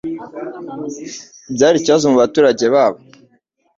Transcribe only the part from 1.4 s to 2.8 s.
Byari ikibazo mubaturage